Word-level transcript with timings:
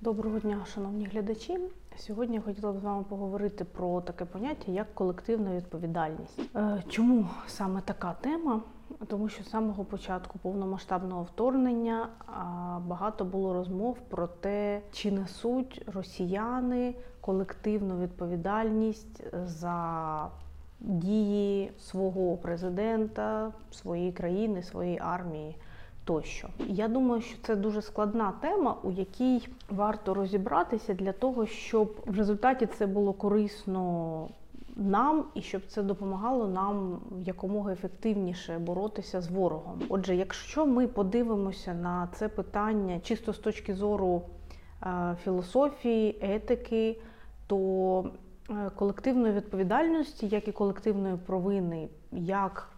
Доброго 0.00 0.38
дня, 0.38 0.64
шановні 0.74 1.04
глядачі. 1.04 1.58
Сьогодні 1.96 2.36
я 2.36 2.42
хотіла 2.42 2.72
б 2.72 2.78
з 2.78 2.82
вами 2.82 3.04
поговорити 3.04 3.64
про 3.64 4.00
таке 4.00 4.24
поняття 4.24 4.72
як 4.72 4.94
колективна 4.94 5.56
відповідальність. 5.56 6.40
Е, 6.56 6.82
Чому 6.88 7.26
саме 7.46 7.80
така 7.80 8.12
тема? 8.20 8.60
Тому 9.06 9.28
що 9.28 9.44
з 9.44 9.50
самого 9.50 9.84
початку 9.84 10.38
повномасштабного 10.38 11.22
вторгнення 11.22 12.08
багато 12.86 13.24
було 13.24 13.52
розмов 13.52 13.98
про 14.08 14.26
те, 14.26 14.82
чи 14.92 15.12
несуть 15.12 15.82
росіяни 15.94 16.94
колективну 17.20 17.98
відповідальність 17.98 19.22
за 19.44 20.30
дії 20.80 21.72
свого 21.78 22.36
президента, 22.36 23.52
своєї 23.70 24.12
країни, 24.12 24.62
своєї 24.62 24.98
армії 24.98 25.56
тощо. 26.06 26.48
Я 26.66 26.88
думаю, 26.88 27.22
що 27.22 27.38
це 27.42 27.56
дуже 27.56 27.82
складна 27.82 28.32
тема, 28.40 28.76
у 28.82 28.90
якій 28.90 29.48
варто 29.68 30.14
розібратися 30.14 30.94
для 30.94 31.12
того, 31.12 31.46
щоб 31.46 32.02
в 32.06 32.16
результаті 32.16 32.66
це 32.66 32.86
було 32.86 33.12
корисно 33.12 34.28
нам 34.76 35.24
і 35.34 35.42
щоб 35.42 35.66
це 35.66 35.82
допомагало 35.82 36.48
нам 36.48 37.00
якомога 37.24 37.72
ефективніше 37.72 38.58
боротися 38.58 39.20
з 39.20 39.28
ворогом. 39.28 39.82
Отже, 39.88 40.16
якщо 40.16 40.66
ми 40.66 40.86
подивимося 40.86 41.74
на 41.74 42.08
це 42.14 42.28
питання 42.28 43.00
чисто 43.00 43.32
з 43.32 43.38
точки 43.38 43.74
зору 43.74 44.22
е, 44.82 45.16
філософії, 45.24 46.18
етики, 46.20 47.00
то 47.46 48.10
е, 48.50 48.70
колективної 48.76 49.32
відповідальності, 49.32 50.28
як 50.28 50.48
і 50.48 50.52
колективної 50.52 51.16
провини, 51.16 51.88
як 52.12 52.75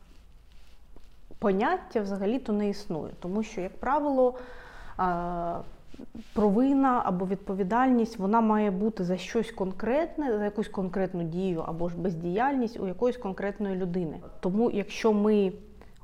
поняття 1.39 2.01
взагалі-то 2.01 2.53
не 2.53 2.69
існує, 2.69 3.13
тому 3.21 3.43
що, 3.43 3.61
як 3.61 3.77
правило, 3.81 4.35
провина 6.33 7.03
або 7.05 7.27
відповідальність 7.27 8.19
вона 8.19 8.41
має 8.41 8.71
бути 8.71 9.05
за 9.05 9.17
щось 9.17 9.51
конкретне, 9.51 10.39
за 10.39 10.45
якусь 10.45 10.69
конкретну 10.69 11.23
дію 11.23 11.65
або 11.67 11.89
ж 11.89 11.97
бездіяльність 11.97 12.81
у 12.81 12.87
якоїсь 12.87 13.17
конкретної 13.17 13.77
людини. 13.77 14.21
Тому, 14.41 14.71
якщо 14.71 15.13
ми 15.13 15.53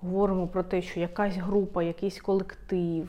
говоримо 0.00 0.46
про 0.46 0.62
те, 0.62 0.82
що 0.82 1.00
якась 1.00 1.36
група, 1.36 1.82
якийсь 1.82 2.20
колектив 2.20 3.08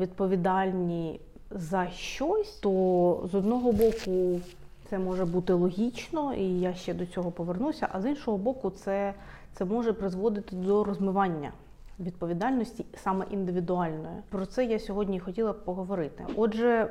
відповідальні 0.00 1.20
за 1.50 1.86
щось, 1.90 2.52
то 2.52 3.28
з 3.32 3.34
одного 3.34 3.72
боку 3.72 4.40
це 4.90 4.98
може 4.98 5.24
бути 5.24 5.52
логічно, 5.52 6.34
і 6.34 6.60
я 6.60 6.74
ще 6.74 6.94
до 6.94 7.06
цього 7.06 7.30
повернуся, 7.30 7.88
а 7.92 8.00
з 8.00 8.06
іншого 8.06 8.38
боку, 8.38 8.70
це 8.70 9.14
це 9.52 9.64
може 9.64 9.92
призводити 9.92 10.56
до 10.56 10.84
розмивання 10.84 11.52
відповідальності 12.00 12.84
саме 12.94 13.24
індивідуальної. 13.30 14.16
Про 14.28 14.46
це 14.46 14.64
я 14.64 14.78
сьогодні 14.78 15.20
хотіла 15.20 15.52
б 15.52 15.64
поговорити. 15.64 16.26
Отже, 16.36 16.90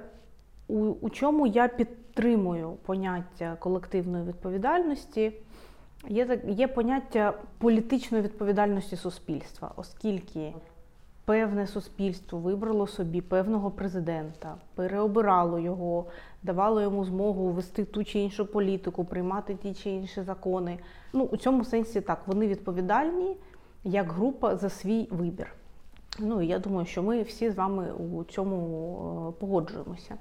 у, 0.68 0.78
у 0.78 1.10
чому 1.10 1.48
я 1.48 1.68
підтримую 1.68 2.72
поняття 2.72 3.58
колективної 3.60 4.24
відповідальності? 4.24 5.34
Є 6.08 6.42
є 6.48 6.68
поняття 6.68 7.34
політичної 7.58 8.24
відповідальності 8.24 8.96
суспільства, 8.96 9.72
оскільки 9.76 10.54
певне 11.26 11.68
суспільство 11.68 12.40
вибрало 12.40 12.88
собі 12.88 13.22
певного 13.22 13.72
президента, 13.72 14.56
переобирало 14.76 15.60
його, 15.60 16.06
давало 16.44 16.82
йому 16.82 17.06
змогу 17.06 17.50
вести 17.50 17.86
ту 17.86 18.04
чи 18.04 18.20
іншу 18.20 18.46
політику, 18.46 19.06
приймати 19.06 19.56
ті 19.56 19.74
чи 19.74 19.90
інші 19.90 20.22
закони. 20.22 20.80
Ну 21.14 21.24
у 21.24 21.38
цьому 21.38 21.66
сенсі 21.66 22.02
так 22.02 22.22
вони 22.26 22.48
відповідальні 22.48 23.38
як 23.84 24.12
група 24.12 24.56
за 24.56 24.70
свій 24.70 25.08
вибір. 25.12 25.54
Ну 26.20 26.42
і 26.42 26.48
я 26.48 26.60
думаю, 26.60 26.86
що 26.86 27.04
ми 27.04 27.22
всі 27.22 27.50
з 27.50 27.56
вами 27.56 27.92
у 27.92 28.24
цьому 28.24 28.58
е, 29.30 29.40
погоджуємося. 29.40 30.16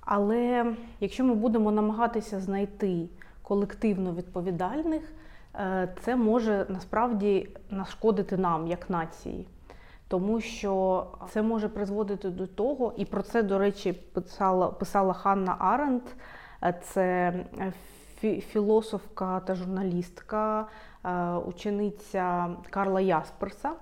Але 0.00 0.74
якщо 1.00 1.24
ми 1.24 1.34
будемо 1.34 1.72
намагатися 1.72 2.40
знайти 2.40 3.08
колективно 3.42 4.14
відповідальних, 4.14 5.12
е, 5.54 5.88
це 6.00 6.16
може 6.16 6.66
насправді 6.68 7.48
нашкодити 7.70 8.36
нам 8.36 8.66
як 8.66 8.90
нації 8.90 9.46
тому 10.14 10.40
що 10.40 11.06
це 11.30 11.42
може 11.42 11.68
призводити 11.68 12.30
до 12.30 12.46
того, 12.46 12.92
і 12.96 13.04
про 13.04 13.22
це, 13.22 13.42
до 13.42 13.58
речі, 13.58 13.92
писала 13.92 14.66
писала 14.66 15.12
Ханна 15.12 15.56
Аренд, 15.58 16.02
це 16.82 17.34
філософка 18.20 19.40
та 19.40 19.54
журналістка, 19.54 20.66
е, 21.04 21.32
учениця 21.34 22.50
Карла 22.70 23.00
Ясперса. 23.00 23.70
Е, 23.70 23.74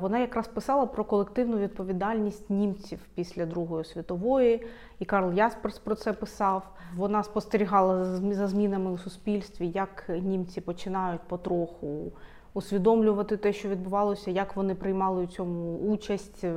вона 0.00 0.18
якраз 0.18 0.48
писала 0.48 0.86
про 0.86 1.04
колективну 1.04 1.58
відповідальність 1.58 2.50
німців 2.50 2.98
після 3.14 3.46
Другої 3.46 3.84
світової, 3.84 4.66
і 4.98 5.04
Карл 5.04 5.32
Ясперс 5.32 5.78
про 5.78 5.94
це 5.94 6.12
писав. 6.12 6.62
Вона 6.96 7.22
спостерігала 7.22 8.04
за 8.04 8.46
змінами 8.46 8.90
у 8.90 8.98
суспільстві, 8.98 9.68
як 9.68 10.04
німці 10.08 10.60
починають 10.60 11.22
потроху 11.22 12.12
усвідомлювати 12.56 13.36
те, 13.36 13.52
що 13.52 13.68
відбувалося, 13.68 14.30
як 14.30 14.56
вони 14.56 14.74
приймали 14.74 15.24
у 15.24 15.26
цьому 15.26 15.78
участь, 15.78 16.44
е, 16.44 16.54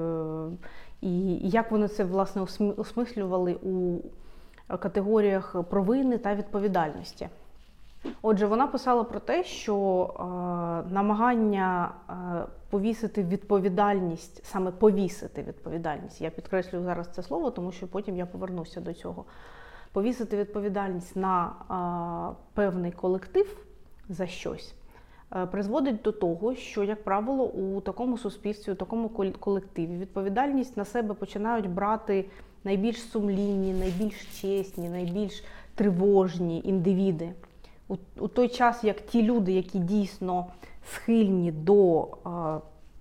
і 1.02 1.38
як 1.50 1.72
вони 1.72 1.88
це 1.88 2.04
власне 2.04 2.42
осмислювали 2.78 3.54
у 3.54 4.00
категоріях 4.80 5.56
провини 5.70 6.18
та 6.18 6.36
відповідальності. 6.36 7.30
Отже, 8.22 8.46
вона 8.46 8.68
писала 8.68 9.04
про 9.04 9.20
те, 9.20 9.44
що 9.44 9.76
е, 10.20 10.24
намагання 10.94 11.92
е, 12.10 12.14
повісити 12.70 13.24
відповідальність, 13.24 14.46
саме 14.46 14.72
повісити 14.72 15.44
відповідальність, 15.44 16.22
я 16.22 16.30
підкреслюю 16.30 16.84
зараз 16.84 17.08
це 17.08 17.24
слово, 17.24 17.52
тому 17.52 17.72
що 17.72 17.88
потім 17.88 18.18
я 18.18 18.26
повернуся 18.26 18.81
до 18.81 18.94
цього. 18.94 19.26
Повісити 19.94 20.38
відповідальність 20.38 21.16
на 21.16 21.52
е, 22.31 22.36
певний 22.54 22.92
колектив 22.92 23.58
за 24.10 24.28
щось 24.28 24.76
призводить 25.52 26.02
до 26.02 26.12
того, 26.12 26.56
що, 26.56 26.84
як 26.84 27.04
правило, 27.04 27.44
у 27.44 27.82
такому 27.82 28.18
суспільстві, 28.18 28.72
у 28.72 28.76
такому 28.76 29.10
колективі 29.40 29.98
відповідальність 29.98 30.78
на 30.78 30.86
себе 30.86 31.14
починають 31.14 31.70
брати 31.70 32.26
найбільш 32.64 33.02
сумлінні, 33.02 33.74
найбільш 33.74 34.42
чесні, 34.42 34.90
найбільш 34.90 35.44
тривожні 35.76 36.62
індивіди. 36.66 37.32
У, 37.88 37.96
у 38.20 38.28
той 38.28 38.48
час, 38.48 38.84
як 38.84 39.02
ті 39.02 39.24
люди, 39.24 39.52
які 39.52 39.80
дійсно 39.80 40.46
схильні 40.86 41.52
до 41.52 42.02
е, 42.02 42.08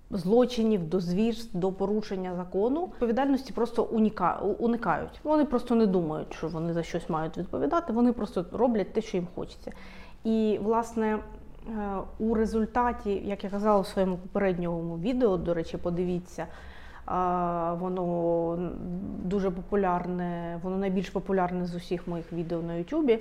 злочинів, 0.09 0.89
до 0.89 0.99
звірств, 0.99 1.57
до 1.57 1.71
порушення 1.71 2.35
закону, 2.35 2.85
відповідальності 2.85 3.53
просто 3.53 3.83
уніка, 3.83 4.39
уникають. 4.59 5.19
Вони 5.23 5.45
просто 5.45 5.75
не 5.75 5.85
думають, 5.85 6.33
що 6.33 6.47
вони 6.47 6.73
за 6.73 6.83
щось 6.83 7.09
мають 7.09 7.37
відповідати. 7.37 7.93
Вони 7.93 8.13
просто 8.13 8.45
роблять 8.51 8.93
те, 8.93 9.01
що 9.01 9.17
їм 9.17 9.27
хочеться. 9.35 9.71
І, 10.23 10.59
власне, 10.63 11.19
Е, 11.19 11.38
у 12.19 12.33
результаті, 12.33 13.21
як 13.25 13.43
я 13.43 13.49
казала 13.49 13.79
в 13.81 13.87
своєму 13.87 14.17
попередньому 14.17 14.97
відео, 14.97 15.37
до 15.37 15.53
речі, 15.53 15.77
подивіться, 15.77 16.47
воно 17.79 18.71
дуже 19.23 19.51
популярне, 19.51 20.59
воно 20.63 20.77
найбільш 20.77 21.09
популярне 21.09 21.65
з 21.65 21.75
усіх 21.75 22.07
моїх 22.07 22.33
відео 22.33 22.61
на 22.61 22.73
Ютубі. 22.73 23.19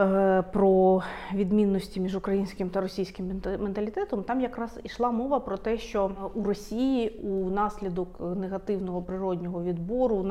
Е, 0.00 0.42
про 0.52 1.02
відмінності 1.34 2.00
між 2.00 2.16
українським 2.16 2.70
та 2.70 2.80
російським 2.80 3.42
менталітетом, 3.58 4.22
там 4.22 4.40
якраз 4.40 4.80
йшла 4.84 5.10
мова 5.10 5.40
про 5.40 5.56
те, 5.56 5.78
що 5.78 6.10
у 6.34 6.44
Росії 6.44 7.08
у 7.08 7.50
наслідок 7.50 8.20
негативного 8.36 9.02
природнього 9.02 9.62
відбору, 9.62 10.16
у 10.16 10.22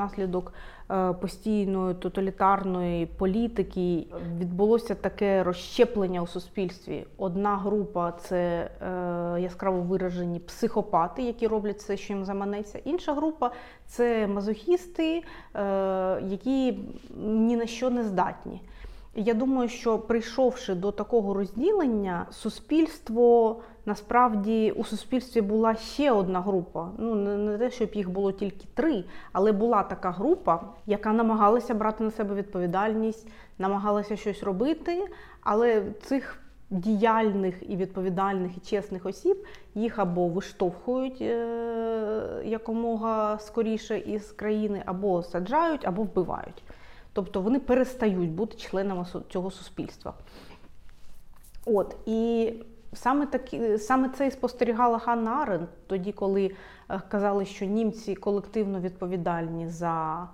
е, 0.92 1.14
постійної 1.14 1.96
тоталітарної 1.96 3.06
політики 3.06 4.08
відбулося 4.40 4.96
таке 4.96 5.44
розщеплення 5.44 6.22
у 6.22 6.28
суспільстві. 6.28 7.06
Одна 7.18 7.58
група 7.58 8.12
це 8.12 8.70
е, 8.82 9.42
яскраво 9.42 9.82
виражені 9.82 10.40
психопати, 10.40 11.24
які 11.24 11.48
роблять 11.48 11.78
все, 11.78 11.98
що 11.98 12.14
їм 12.14 12.26
заманеться. 12.26 12.80
Інша 12.84 13.14
група 13.14 13.52
це 13.86 14.28
мазохісти, 14.28 15.24
які 16.28 16.80
ні 17.18 17.58
на 17.58 17.66
що 17.66 17.90
не 17.90 18.04
здатні. 18.04 18.62
Я 19.16 19.34
думаю, 19.34 19.70
що 19.70 20.00
прийшовши 20.00 20.76
до 20.76 20.92
такого 20.92 21.34
розділення, 21.34 22.26
суспільство 22.32 23.60
насправді 23.86 24.72
у 24.72 24.84
суспільстві 24.84 25.42
була 25.42 25.76
ще 25.76 26.12
одна 26.12 26.42
група. 26.42 26.90
Ну 26.98 27.16
не 27.16 27.58
те, 27.58 27.72
щоб 27.72 27.90
їх 27.94 28.10
було 28.10 28.32
тільки 28.32 28.68
три, 28.74 29.04
але 29.32 29.52
була 29.52 29.84
така 29.84 30.12
група, 30.12 30.62
яка 30.86 31.14
намагалася 31.14 31.74
брати 31.74 32.04
на 32.04 32.12
себе 32.12 32.36
відповідальність, 32.36 33.28
намагалася 33.58 34.16
щось 34.16 34.44
робити, 34.44 35.06
але 35.42 35.84
цих 36.02 36.40
діяльних 36.70 37.70
і 37.70 37.76
відповідальних 37.76 38.58
і 38.58 38.60
чесних 38.60 39.06
осіб 39.06 39.46
їх 39.76 40.00
або 40.00 40.28
виштовхують 40.28 41.22
е 41.22 42.42
якомога 42.46 43.40
скоріше 43.40 43.98
із 44.00 44.32
країни, 44.32 44.84
або 44.86 45.24
саджають, 45.24 45.88
або 45.88 46.04
вбивають. 46.04 46.64
Тобто 47.14 47.42
вони 47.42 47.60
перестають 47.60 48.32
бути 48.32 48.58
членами 48.58 49.06
цього 49.30 49.52
суспільства. 49.52 50.14
От, 51.66 51.96
І 52.06 52.54
саме 52.94 53.26
такі, 53.26 53.78
саме 53.78 54.10
це 54.10 54.28
і 54.28 54.32
спостерігала 54.32 55.00
Ханна 55.00 55.32
Аренд, 55.32 55.68
тоді, 55.88 56.12
коли 56.12 56.52
е, 56.90 57.02
казали, 57.10 57.46
що 57.46 57.66
німці 57.66 58.16
колективно 58.16 58.80
відповідальні 58.80 59.68
за 59.68 60.28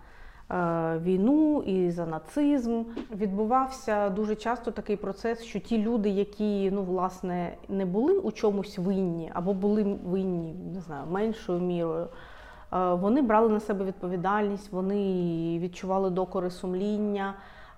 е, 0.52 0.56
війну 1.04 1.64
і 1.66 1.92
за 1.92 2.06
нацизм. 2.06 2.84
Відбувався 3.16 4.10
дуже 4.10 4.36
часто 4.36 4.72
такий 4.72 4.96
процес, 4.96 5.44
що 5.44 5.60
ті 5.60 5.78
люди, 5.78 6.10
які 6.10 6.72
ну 6.72 6.84
власне 6.84 7.58
не 7.70 7.86
були 7.86 8.18
у 8.18 8.31
чомусь 8.31 8.78
винні 8.78 9.31
або 9.34 9.54
були 9.54 9.98
винні, 10.06 10.54
не 10.74 10.81
знаю, 10.81 11.08
меншою 11.12 11.60
мірою. 11.60 12.08
Е, 12.74 12.94
Вони 12.94 13.21
брали 13.21 13.50
на 13.50 13.60
себе 13.60 13.86
відповідальність, 13.86 14.71
вони 14.71 15.60
відчували 15.60 16.10
докори 16.10 16.50
сумління. 16.50 17.33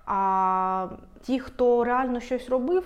А 0.06 0.86
ті, 1.22 1.40
хто 1.40 1.84
реально 1.84 2.20
щось 2.20 2.48
робив, 2.48 2.84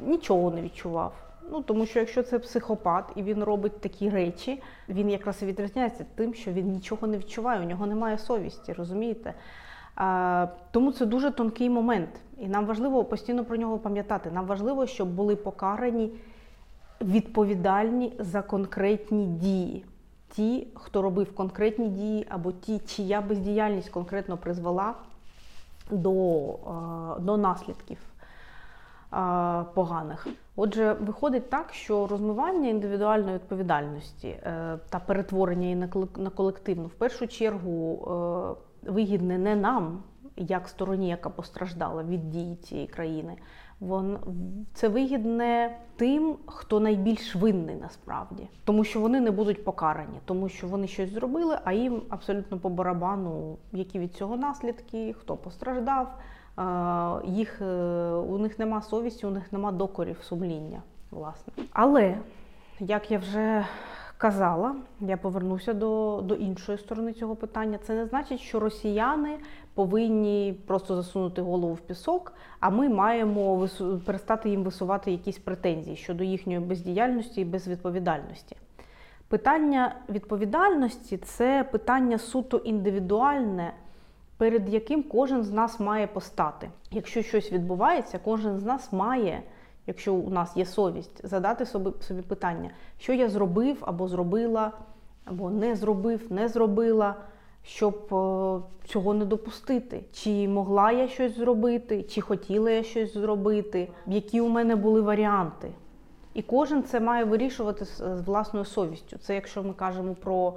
нічого 0.00 0.50
не 0.50 0.62
відчував. 0.62 1.14
Ну 1.50 1.62
тому 1.62 1.86
що 1.86 1.98
якщо 1.98 2.22
це 2.22 2.38
психопат 2.38 3.04
і 3.16 3.22
він 3.22 3.44
робить 3.44 3.80
такі 3.80 4.10
речі, 4.10 4.62
він 4.88 5.10
якраз 5.10 5.42
і 5.42 5.46
відрізняється 5.46 6.04
тим, 6.14 6.34
що 6.34 6.52
він 6.52 6.72
нічого 6.72 7.06
не 7.06 7.18
відчуває, 7.18 7.60
у 7.60 7.64
нього 7.64 7.86
немає 7.86 8.18
совісті, 8.18 8.72
розумієте? 8.72 9.34
А, 9.96 10.46
тому 10.70 10.92
це 10.92 11.06
дуже 11.06 11.30
тонкий 11.30 11.70
момент, 11.70 12.10
і 12.38 12.48
нам 12.48 12.66
важливо 12.66 13.04
постійно 13.04 13.44
про 13.44 13.56
нього 13.56 13.78
пам'ятати. 13.78 14.30
Нам 14.30 14.46
важливо, 14.46 14.86
щоб 14.86 15.08
були 15.08 15.36
покарані 15.36 16.12
відповідальні 17.00 18.12
за 18.18 18.42
конкретні 18.42 19.26
дії. 19.26 19.84
Ті, 20.32 20.66
хто 20.74 21.02
робив 21.02 21.34
конкретні 21.34 21.88
дії, 21.88 22.26
або 22.28 22.52
ті, 22.52 22.78
чия 22.78 23.20
бездіяльність 23.20 23.88
конкретно 23.88 24.36
призвела 24.36 24.94
до, 25.90 26.12
е, 26.52 27.20
до 27.20 27.36
наслідків 27.36 27.98
е, 27.98 29.64
поганих. 29.74 30.26
Отже, 30.56 30.92
виходить 30.92 31.50
так, 31.50 31.72
що 31.72 32.06
розмивання 32.06 32.68
індивідуальної 32.68 33.34
відповідальності 33.34 34.28
е, 34.28 34.78
та 34.88 34.98
перетворення 34.98 35.62
її 35.62 35.88
на 36.16 36.30
колективну 36.30 36.86
в 36.86 36.94
першу 36.94 37.26
чергу 37.26 37.98
вигідне 38.82 39.38
не 39.38 39.56
нам, 39.56 40.02
як 40.36 40.68
стороні, 40.68 41.08
яка 41.08 41.30
постраждала 41.30 42.02
від 42.02 42.30
дії 42.30 42.56
цієї 42.56 42.86
країни. 42.86 43.36
Вон 43.82 44.18
це 44.74 44.88
вигідне 44.88 45.78
тим, 45.96 46.36
хто 46.46 46.80
найбільш 46.80 47.36
винний 47.36 47.76
насправді, 47.76 48.48
тому 48.64 48.84
що 48.84 49.00
вони 49.00 49.20
не 49.20 49.30
будуть 49.30 49.64
покарані, 49.64 50.20
тому 50.24 50.48
що 50.48 50.66
вони 50.66 50.86
щось 50.86 51.10
зробили, 51.10 51.58
а 51.64 51.72
їм 51.72 52.02
абсолютно 52.08 52.58
по 52.58 52.68
барабану, 52.68 53.58
які 53.72 53.98
від 53.98 54.14
цього 54.14 54.36
наслідки, 54.36 55.12
хто 55.12 55.36
постраждав. 55.36 56.18
Їх 57.24 57.62
е, 57.62 57.64
у 58.12 58.38
них 58.38 58.58
нема 58.58 58.82
совісті, 58.82 59.26
у 59.26 59.30
них 59.30 59.52
нема 59.52 59.72
докорів 59.72 60.18
сумління, 60.22 60.82
власне. 61.10 61.52
Але 61.72 62.18
як 62.80 63.10
я 63.10 63.18
вже 63.18 63.66
казала, 64.22 64.74
я 65.00 65.16
повернуся 65.16 65.74
до, 65.74 66.20
до 66.24 66.34
іншої 66.34 66.78
сторони 66.78 67.12
цього 67.12 67.36
питання. 67.36 67.78
Це 67.78 67.94
не 67.94 68.06
значить, 68.06 68.40
що 68.40 68.60
росіяни 68.60 69.38
повинні 69.74 70.58
просто 70.66 70.96
засунути 70.96 71.42
голову 71.42 71.74
в 71.74 71.80
пісок, 71.80 72.32
а 72.60 72.70
ми 72.70 72.88
маємо 72.88 73.68
перестати 74.06 74.50
їм 74.50 74.64
висувати 74.64 75.12
якісь 75.12 75.38
претензії 75.38 75.96
щодо 75.96 76.24
їхньої 76.24 76.58
бездіяльності 76.58 77.40
і 77.40 77.44
безвідповідальності. 77.44 78.56
Питання 79.28 79.94
відповідальності 80.08 81.16
це 81.16 81.64
питання 81.72 82.18
суто 82.18 82.56
індивідуальне, 82.56 83.72
перед 84.36 84.68
яким 84.68 85.02
кожен 85.02 85.42
з 85.42 85.52
нас 85.52 85.80
має 85.80 86.06
постати. 86.06 86.70
Якщо 86.90 87.22
щось 87.22 87.52
відбувається, 87.52 88.20
кожен 88.24 88.58
з 88.58 88.64
нас 88.64 88.92
має, 88.92 89.42
якщо 89.86 90.14
у 90.14 90.30
нас 90.30 90.56
є 90.56 90.66
совість, 90.66 91.28
задати 91.28 91.66
собі, 91.66 91.90
собі 92.00 92.22
питання, 92.22 92.70
що 92.98 93.12
я 93.12 93.28
зробив 93.28 93.76
або 93.80 94.08
зробила, 94.08 94.72
або 95.24 95.50
не 95.50 95.76
зробив, 95.76 96.32
не 96.32 96.48
зробила, 96.48 97.14
щоб 97.62 97.94
е, 97.94 98.86
цього 98.88 99.14
не 99.14 99.24
допустити. 99.24 100.04
Чи 100.12 100.48
могла 100.48 100.92
я 100.92 101.08
щось 101.08 101.36
зробити, 101.36 102.02
чи 102.02 102.20
хотіла 102.20 102.70
я 102.70 102.82
щось 102.82 103.14
зробити, 103.14 103.88
які 104.06 104.40
у 104.40 104.48
мене 104.48 104.76
були 104.76 105.00
варіанти. 105.00 105.70
І 106.34 106.42
кожен 106.42 106.82
це 106.82 107.00
має 107.00 107.24
вирішувати 107.24 107.84
з 107.84 108.00
власною 108.26 108.64
совістю. 108.64 109.18
Це 109.18 109.34
якщо 109.34 109.62
ми 109.62 109.72
кажемо 109.72 110.14
про 110.14 110.54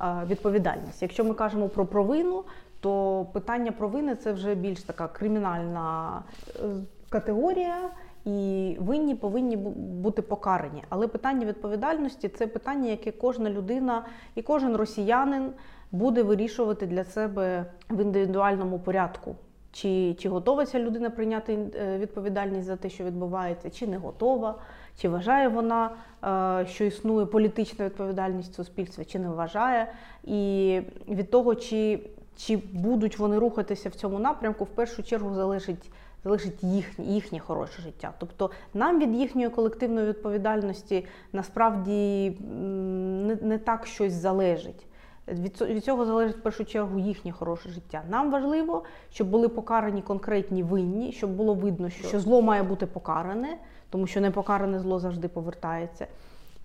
е, 0.00 0.24
відповідальність. 0.26 1.02
Якщо 1.02 1.24
ми 1.24 1.34
кажемо 1.34 1.68
про 1.68 1.86
провину, 1.86 2.44
то 2.80 3.26
питання 3.32 3.72
провини 3.72 4.16
це 4.16 4.32
вже 4.32 4.54
більш 4.54 4.82
така 4.82 5.08
кримінальна 5.08 6.22
е, 6.48 6.60
категорія, 7.08 7.90
і 8.24 8.76
винні 8.80 9.14
повинні 9.14 9.56
бути 9.56 10.22
покарані. 10.22 10.84
Але 10.88 11.08
питання 11.08 11.46
відповідальності 11.46 12.28
це 12.28 12.46
питання, 12.46 12.90
яке 12.90 13.12
кожна 13.12 13.50
людина 13.50 14.06
і 14.34 14.42
кожен 14.42 14.76
росіянин 14.76 15.50
буде 15.92 16.22
вирішувати 16.22 16.86
для 16.86 17.04
себе 17.04 17.64
в 17.90 18.02
індивідуальному 18.02 18.78
порядку. 18.78 19.36
Чи, 19.72 20.14
чи 20.18 20.28
готова 20.28 20.66
ця 20.66 20.78
людина 20.78 21.10
прийняти 21.10 21.58
е, 21.74 21.98
відповідальність 21.98 22.66
за 22.66 22.76
те, 22.76 22.90
що 22.90 23.04
відбувається, 23.04 23.70
чи 23.70 23.86
не 23.86 23.98
готова, 23.98 24.58
чи 24.96 25.08
вважає 25.08 25.48
вона, 25.48 25.90
е, 26.24 26.66
що 26.66 26.84
існує 26.84 27.26
політична 27.26 27.84
відповідальність 27.84 28.52
в 28.52 28.54
суспільстві, 28.54 29.04
чи 29.04 29.18
не 29.18 29.28
вважає. 29.28 29.92
І 30.24 30.80
від 31.08 31.30
того, 31.30 31.54
чи, 31.54 32.00
чи 32.36 32.56
будуть 32.72 33.18
вони 33.18 33.38
рухатися 33.38 33.88
в 33.88 33.94
цьому 33.94 34.18
напрямку, 34.18 34.64
в 34.64 34.68
першу 34.68 35.02
чергу 35.02 35.34
залежить, 35.34 35.90
залежить 36.24 36.64
їхнє, 36.64 37.04
їхнє 37.04 37.38
хороше 37.38 37.82
життя. 37.82 38.12
Тобто 38.18 38.50
нам 38.74 39.00
від 39.00 39.14
їхньої 39.14 39.48
колективної 39.48 40.06
відповідальності 40.06 41.06
насправді 41.32 42.30
не, 42.40 43.36
не 43.42 43.58
так 43.58 43.86
щось 43.86 44.12
залежить. 44.12 44.86
Від 45.28 45.60
від 45.60 45.84
цього 45.84 46.04
залежить 46.04 46.36
в 46.36 46.40
першу 46.40 46.64
чергу 46.64 46.98
їхнє 46.98 47.32
хороше 47.32 47.68
життя. 47.68 48.02
Нам 48.10 48.30
важливо, 48.30 48.84
щоб 49.10 49.28
були 49.28 49.48
покарані 49.48 50.02
конкретні 50.02 50.62
винні, 50.62 51.12
щоб 51.12 51.30
було 51.30 51.54
видно, 51.54 51.90
що, 51.90 52.08
що 52.08 52.20
зло 52.20 52.42
має 52.42 52.62
бути 52.62 52.86
покаране, 52.86 53.58
тому 53.90 54.06
що 54.06 54.20
непокаране 54.20 54.80
зло 54.80 54.98
завжди 54.98 55.28
повертається. 55.28 56.06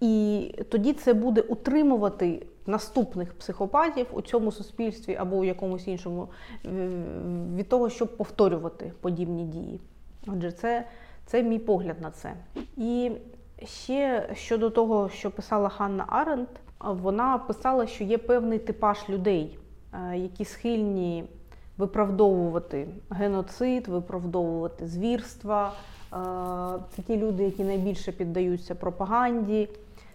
І 0.03 0.55
тоді 0.69 0.93
це 0.93 1.13
буде 1.13 1.41
утримувати 1.41 2.45
наступних 2.65 3.33
психопатів 3.33 4.07
у 4.13 4.21
цьому 4.21 4.51
суспільстві 4.51 5.15
або 5.15 5.35
у 5.37 5.43
якомусь 5.43 5.87
іншому 5.87 6.27
е, 6.65 6.89
від 7.55 7.69
того, 7.69 7.89
щоб 7.89 8.17
повторювати 8.17 8.91
подібні 9.01 9.43
дії. 9.43 9.79
Отже, 10.27 10.51
це, 10.51 10.87
це 11.25 11.43
мій 11.43 11.59
погляд 11.59 12.01
на 12.01 12.11
це. 12.11 12.33
І 12.77 13.11
ще 13.65 14.29
щодо 14.33 14.69
того, 14.69 15.09
що 15.09 15.31
писала 15.31 15.69
Ханна 15.69 16.05
Аренд, 16.07 16.47
вона 16.79 17.37
писала, 17.37 17.87
що 17.87 18.03
є 18.03 18.17
певний 18.17 18.59
типаж 18.59 18.97
людей, 19.09 19.57
е, 19.93 20.17
які 20.17 20.45
схильні 20.45 21.23
виправдовувати 21.77 22.87
геноцид, 23.09 23.87
виправдовувати 23.87 24.87
звірства. 24.87 25.73
Це 26.95 27.01
ті 27.07 27.17
люди, 27.17 27.43
які 27.43 27.63
найбільше 27.63 28.11
піддаються 28.11 28.75
пропаганді. 28.75 29.69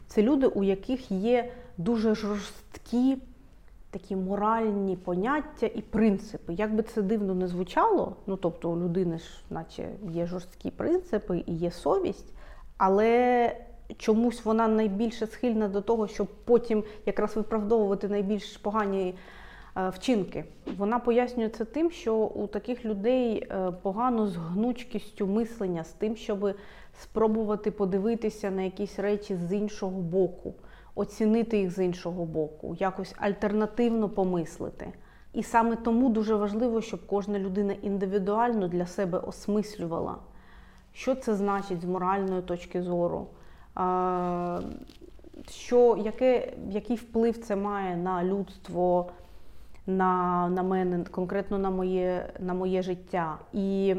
Це 0.08 0.22
люди, 0.22 0.46
у 0.46 0.64
яких 0.64 1.10
є 1.10 1.52
дуже 1.78 2.14
жорсткі 2.14 3.18
такі 3.90 4.16
моральні 4.16 4.96
поняття 4.96 5.66
і 5.66 5.80
принципи. 5.80 6.54
Як 6.54 6.74
би 6.74 6.82
це 6.82 7.02
дивно 7.02 7.34
не 7.34 7.48
звучало, 7.48 8.16
ну 8.26 8.36
тобто 8.36 8.70
у 8.70 8.76
людини 8.80 9.18
ж, 9.18 9.24
наче 9.50 9.88
є 10.10 10.26
жорсткі 10.26 10.70
принципи 10.70 11.44
і 11.46 11.54
є 11.54 11.70
совість, 11.70 12.34
але 12.76 13.56
чомусь 13.96 14.44
вона 14.44 14.68
найбільше 14.68 15.26
схильна 15.26 15.68
до 15.68 15.80
того, 15.80 16.08
щоб 16.08 16.26
потім 16.44 16.84
якраз 17.06 17.36
виправдовувати 17.36 18.08
найбільш 18.08 18.56
погані 18.56 19.14
е, 19.76 19.88
вчинки. 19.88 20.44
Вона 20.76 20.98
пояснює 20.98 21.48
це 21.48 21.64
тим, 21.64 21.90
що 21.90 22.16
у 22.16 22.46
таких 22.46 22.84
людей 22.84 23.46
е, 23.50 23.72
погано 23.82 24.26
з 24.26 24.36
гнучкістю 24.36 25.26
мислення, 25.26 25.84
з 25.84 25.92
тим, 25.92 26.16
щоб 26.16 26.54
спробувати 26.98 27.70
подивитися 27.70 28.50
на 28.50 28.62
якісь 28.62 28.98
речі 28.98 29.36
з 29.36 29.52
іншого 29.52 30.00
боку, 30.00 30.54
оцінити 30.94 31.58
їх 31.58 31.70
з 31.70 31.84
іншого 31.84 32.24
боку, 32.24 32.76
якось 32.78 33.14
альтернативно 33.18 34.08
помислити. 34.08 34.92
І 35.32 35.42
саме 35.42 35.76
тому 35.76 36.08
дуже 36.08 36.34
важливо, 36.34 36.80
щоб 36.80 37.06
кожна 37.06 37.38
людина 37.38 37.74
індивідуально 37.82 38.68
для 38.68 38.86
себе 38.86 39.18
осмислювала, 39.18 40.16
що 40.92 41.14
це 41.14 41.34
значить 41.34 41.80
з 41.80 41.84
моральної 41.84 42.42
точки 42.42 42.82
зору, 42.82 43.26
що, 45.50 45.98
яке, 46.04 46.52
який 46.70 46.96
вплив 46.96 47.38
це 47.38 47.56
має 47.56 47.96
на 47.96 48.24
людство, 48.24 49.10
на, 49.86 50.48
на 50.48 50.62
мене, 50.62 51.04
конкретно 51.04 51.58
на 51.58 51.70
моє, 51.70 52.32
на 52.40 52.54
моє 52.54 52.82
життя. 52.82 53.38
І 53.52 53.96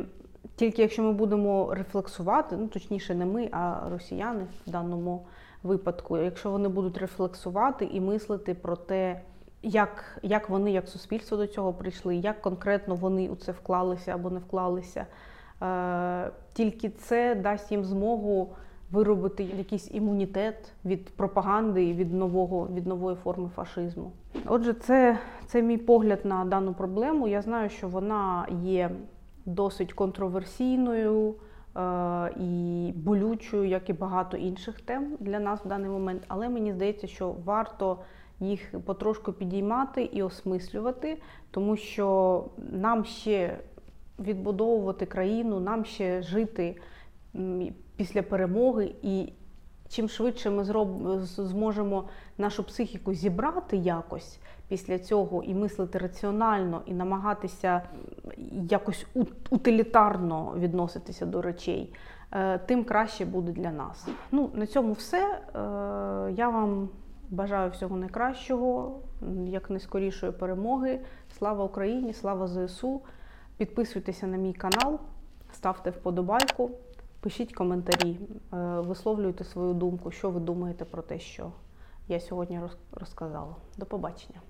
тільки 0.59 0.81
якщо 0.81 1.03
ми 1.03 1.11
будемо 1.11 1.73
рефлексувати, 1.73 2.57
ну 2.57 2.67
точніше, 2.67 3.15
не 3.15 3.25
ми, 3.25 3.49
а 3.51 3.89
росіяни 3.89 4.45
в 4.67 4.71
даному 4.71 5.25
випадку, 5.63 6.17
якщо 6.17 6.51
вони 6.51 6.69
будуть 6.69 6.97
рефлексувати 6.97 7.85
і 7.85 8.01
мислити 8.01 8.53
про 8.53 8.75
те, 8.75 9.21
як, 9.63 10.19
як 10.23 10.49
вони, 10.49 10.71
як 10.71 10.87
суспільство 10.87 11.37
до 11.37 11.47
цього 11.47 11.73
прийшли, 11.73 12.15
як 12.15 12.41
конкретно 12.41 12.95
вони 12.95 13.29
у 13.29 13.35
це 13.35 13.51
вклалися 13.51 14.11
або 14.15 14.29
не 14.29 14.39
вклалися, 14.39 15.05
е, 15.61 16.31
тільки 16.53 16.89
це 16.89 17.35
дасть 17.35 17.71
їм 17.71 17.85
змогу 17.85 18.49
виробити 18.91 19.43
якийсь 19.43 19.91
імунітет 19.91 20.73
від 20.85 21.09
пропаганди 21.09 21.83
і 21.83 21.93
від 21.93 22.13
нового 22.13 22.67
від 22.67 22.87
нової 22.87 23.15
форми 23.15 23.49
фашизму. 23.55 24.11
Отже, 24.45 24.73
це, 24.73 25.17
це 25.45 25.61
мій 25.61 25.77
погляд 25.77 26.19
на 26.23 26.45
дану 26.45 26.73
проблему. 26.73 27.27
Я 27.27 27.41
знаю, 27.41 27.69
що 27.69 27.87
вона 27.87 28.47
є 28.63 28.91
досить 29.53 29.93
контроверсійною 29.93 31.35
е, 31.75 32.33
і 32.39 32.93
болючою, 32.95 33.65
як 33.65 33.89
і 33.89 33.93
багато 33.93 34.37
інших 34.37 34.81
тем 34.81 35.17
для 35.19 35.39
нас 35.39 35.65
в 35.65 35.67
даний 35.67 35.89
момент. 35.89 36.23
Але 36.27 36.49
мені 36.49 36.73
здається, 36.73 37.07
що 37.07 37.35
варто 37.45 37.99
їх 38.39 38.73
потрошку 38.85 39.33
підіймати 39.33 40.03
і 40.03 40.23
осмислювати, 40.23 41.21
тому 41.51 41.77
що 41.77 42.45
нам 42.57 43.05
ще 43.05 43.59
відбудовувати 44.19 45.05
країну, 45.05 45.59
нам 45.59 45.85
ще 45.85 46.21
жити 46.21 46.75
після 47.95 48.23
перемоги. 48.23 48.95
І 49.01 49.33
чим 49.89 50.10
швидше 50.10 50.50
ми 50.50 50.63
зроб... 50.63 51.19
зможемо 51.24 52.03
нашу 52.38 52.63
психіку 52.63 53.13
зібрати 53.13 53.77
якось 53.77 54.39
після 54.67 55.00
цього 55.00 55.43
і 55.43 55.53
мислити 55.53 55.98
раціонально, 55.98 56.81
і 56.86 56.93
намагатися 56.93 57.81
якось 58.69 59.05
утилітарно 59.50 60.53
відноситися 60.58 61.25
до 61.25 61.41
речей, 61.41 61.93
е, 62.31 62.58
тим 62.58 62.84
краще 62.84 63.25
буде 63.25 63.51
для 63.51 63.72
нас. 63.72 64.08
Ну, 64.31 64.50
на 64.53 64.65
цьому 64.65 64.93
все. 64.93 65.17
Е, 65.17 65.60
Я 66.31 66.50
вам 66.50 66.89
бажаю 67.29 67.72
всього 67.72 67.98
найкращого, 67.98 69.00
як 69.46 69.69
найскорішої 69.69 70.31
перемоги. 70.31 71.00
Слава 71.38 71.63
Україні, 71.63 72.13
слава 72.13 72.48
ЗСУ. 72.48 73.01
Підписуйтеся 73.58 74.27
на 74.27 74.38
мій 74.38 74.53
канал, 74.53 75.00
ставте 75.53 75.89
вподобайку, 75.89 76.72
пишіть 77.19 77.53
коментарі, 77.53 78.19
е, 78.53 78.57
висловлюйте 78.79 79.43
свою 79.43 79.73
думку, 79.73 80.11
що 80.11 80.29
ви 80.29 80.39
думаєте 80.39 80.85
про 80.85 81.01
те, 81.01 81.19
що 81.19 81.51
я 82.07 82.19
сьогодні 82.19 82.59
розказала. 82.91 83.55
До 83.77 83.85
побачення. 83.85 84.41